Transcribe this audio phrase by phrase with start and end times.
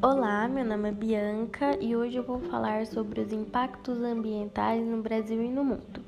[0.00, 5.02] Olá, meu nome é Bianca e hoje eu vou falar sobre os impactos ambientais no
[5.02, 6.04] Brasil e no mundo.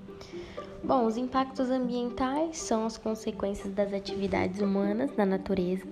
[0.85, 5.85] Bom, os impactos ambientais são as consequências das atividades humanas na natureza,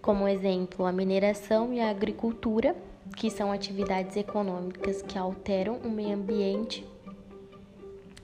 [0.00, 2.74] como exemplo, a mineração e a agricultura,
[3.14, 6.82] que são atividades econômicas que alteram o meio ambiente.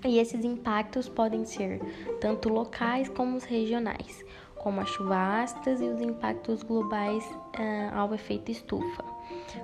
[0.03, 1.79] E esses impactos podem ser
[2.23, 4.25] tanto locais como regionais
[4.69, 9.03] como as chuvas ácidas e os impactos globais uh, ao efeito estufa,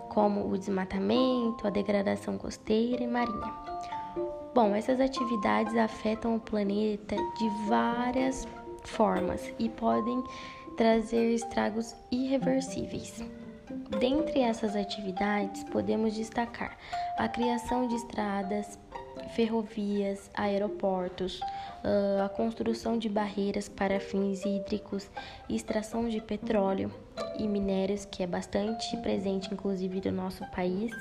[0.08, 3.52] como o desmatamento, a degradação costeira e marinha.
[4.54, 8.48] Bom, essas atividades afetam o planeta de várias
[8.82, 10.24] formas e podem
[10.74, 13.23] trazer estragos irreversíveis.
[14.00, 16.78] Dentre essas atividades, podemos destacar
[17.18, 18.78] a criação de estradas,
[19.34, 21.41] ferrovias, aeroportos,
[22.24, 25.10] a construção de barreiras para fins hídricos,
[25.48, 26.91] extração de petróleo
[27.38, 30.93] e minérios, que é bastante presente inclusive no nosso país,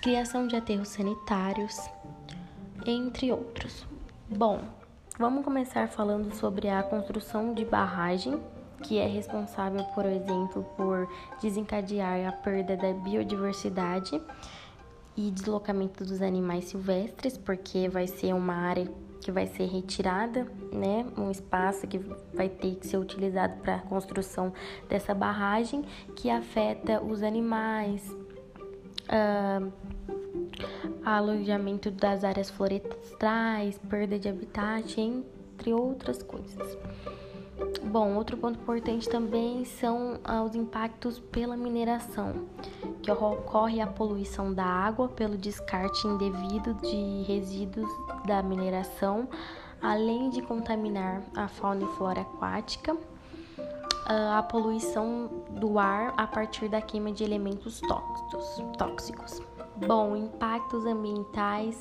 [0.00, 1.76] criação de aterros sanitários,
[2.86, 3.84] entre outros.
[4.28, 4.60] Bom,
[5.18, 8.40] vamos começar falando sobre a construção de barragem,
[8.82, 11.08] que é responsável, por exemplo, por
[11.42, 14.20] desencadear a perda da biodiversidade
[15.16, 18.86] e deslocamento dos animais silvestres, porque vai ser uma área
[19.20, 21.06] que vai ser retirada, né?
[21.16, 21.98] Um espaço que
[22.32, 24.52] vai ter que ser utilizado para a construção
[24.88, 28.08] dessa barragem, que afeta os animais,
[29.08, 29.72] uh,
[31.04, 36.78] alojamento das áreas florestais, perda de habitat, entre outras coisas.
[37.84, 42.46] Bom, outro ponto importante também são ah, os impactos pela mineração,
[43.02, 47.90] que ocorre a poluição da água pelo descarte indevido de resíduos
[48.26, 49.28] da mineração,
[49.80, 52.94] além de contaminar a fauna e flora aquática,
[54.06, 57.80] ah, a poluição do ar a partir da queima de elementos
[58.76, 59.40] tóxicos.
[59.86, 61.80] Bom, impactos ambientais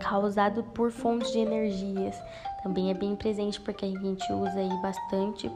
[0.00, 2.16] causado por fontes de energias.
[2.62, 5.50] Também é bem presente porque a gente usa aí bastante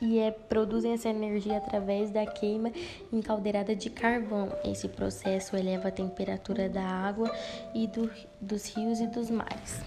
[0.00, 2.70] e é, produzem essa energia através da queima
[3.12, 4.50] em caldeirada de carvão.
[4.64, 7.30] Esse processo eleva a temperatura da água
[7.74, 8.10] e do,
[8.40, 9.82] dos rios e dos mares.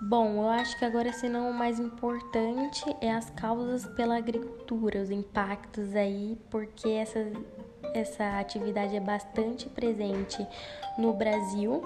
[0.00, 5.02] Bom, eu acho que agora, se não o mais importante, é as causas pela agricultura,
[5.02, 7.26] os impactos aí, porque essa,
[7.94, 10.46] essa atividade é bastante presente
[10.98, 11.82] no Brasil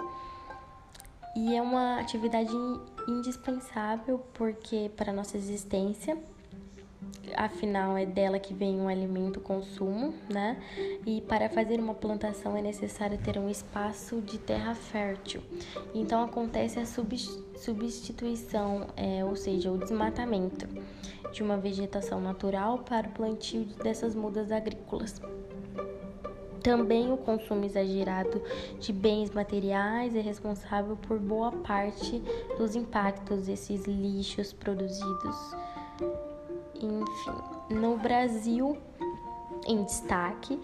[1.37, 2.53] e é uma atividade
[3.09, 6.19] indispensável porque para nossa existência
[7.37, 10.62] afinal é dela que vem o alimento consumo, né?
[11.06, 15.43] E para fazer uma plantação é necessário ter um espaço de terra fértil.
[15.94, 20.66] Então acontece a substituição, é, ou seja, o desmatamento
[21.33, 25.21] de uma vegetação natural para o plantio dessas mudas agrícolas.
[26.62, 28.43] Também o consumo exagerado
[28.78, 32.22] de bens materiais é responsável por boa parte
[32.59, 35.54] dos impactos desses lixos produzidos.
[36.75, 38.76] Enfim, no Brasil,
[39.66, 40.60] em destaque,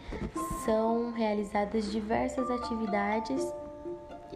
[0.64, 3.42] são realizadas diversas atividades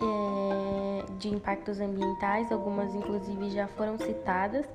[0.01, 4.67] é, de impactos ambientais, algumas inclusive já foram citadas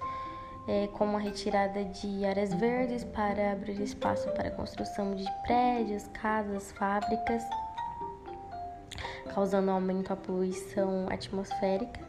[0.68, 6.08] é, como a retirada de áreas verdes para abrir espaço para a construção de prédios,
[6.08, 7.44] casas, fábricas,
[9.34, 12.00] causando aumento da poluição atmosférica.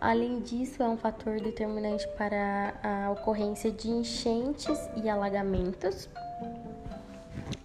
[0.00, 6.08] Além disso, é um fator determinante para a ocorrência de enchentes e alagamentos.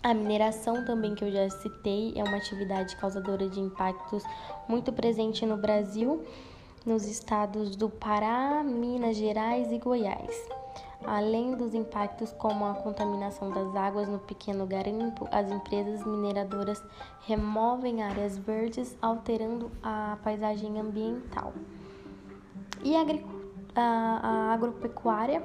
[0.02, 4.24] A mineração, também que eu já citei, é uma atividade causadora de impactos
[4.68, 6.26] muito presente no Brasil
[6.86, 10.48] nos estados do Pará, Minas Gerais e Goiás.
[11.06, 16.84] Além dos impactos como a contaminação das águas no pequeno garimpo, as empresas mineradoras
[17.22, 21.54] removem áreas verdes, alterando a paisagem ambiental.
[22.84, 23.06] E a,
[23.76, 25.42] a, a agropecuária,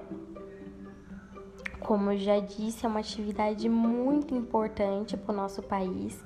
[1.85, 6.23] como eu já disse, é uma atividade muito importante para o nosso país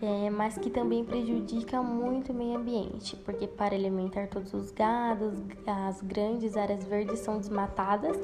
[0.00, 5.32] é, mas que também prejudica muito o meio ambiente, porque para alimentar todos os gados,
[5.66, 8.16] as grandes áreas verdes são desmatadas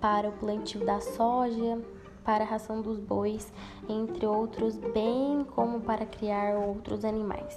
[0.00, 1.80] para o plantio da soja,
[2.24, 3.52] para a ração dos bois,
[3.88, 7.54] entre outros, bem como para criar outros animais.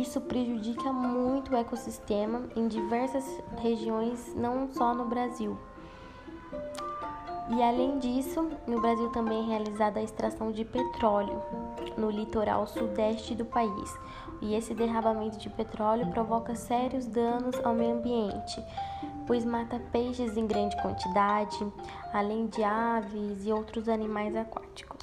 [0.00, 3.24] Isso prejudica muito o ecossistema em diversas
[3.58, 5.56] regiões, não só no Brasil.
[7.48, 11.42] E além disso, no Brasil também é realizada a extração de petróleo
[11.98, 13.98] no litoral sudeste do país.
[14.40, 18.62] E esse derramamento de petróleo provoca sérios danos ao meio ambiente.
[19.26, 21.56] pois mata peixes em grande quantidade,
[22.12, 25.00] além de aves e outros animais aquáticos.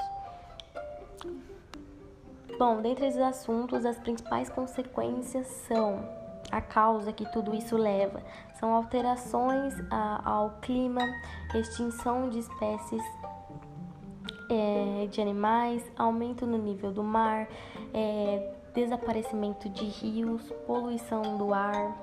[2.58, 6.04] Bom, dentre esses assuntos, as principais consequências são
[6.52, 8.22] a causa que tudo isso leva
[8.60, 11.02] são alterações ao clima,
[11.54, 13.04] extinção de espécies
[14.50, 17.48] é, de animais, aumento no nível do mar,
[17.94, 21.96] é, desaparecimento de rios, poluição do ar,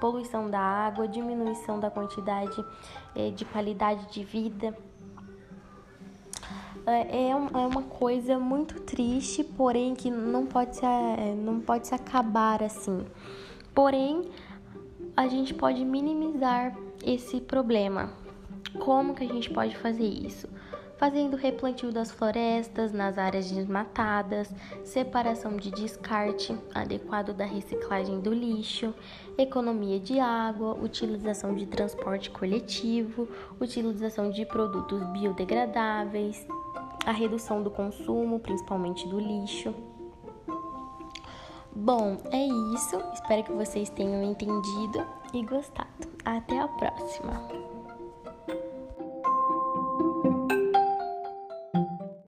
[0.00, 2.64] poluição da água, diminuição da quantidade
[3.14, 4.76] é, de qualidade de vida.
[6.86, 10.84] É, é, é uma coisa muito triste, porém que não pode se,
[11.36, 13.06] não pode se acabar assim.
[13.80, 14.28] Porém,
[15.16, 18.12] a gente pode minimizar esse problema.
[18.78, 20.46] Como que a gente pode fazer isso?
[20.98, 24.54] Fazendo replantio das florestas nas áreas desmatadas,
[24.84, 28.92] separação de descarte adequado da reciclagem do lixo,
[29.38, 33.26] economia de água, utilização de transporte coletivo,
[33.58, 36.46] utilização de produtos biodegradáveis,
[37.06, 39.74] a redução do consumo, principalmente do lixo.
[41.74, 43.00] Bom, é isso.
[43.14, 45.88] Espero que vocês tenham entendido e gostado.
[46.24, 47.69] Até a próxima!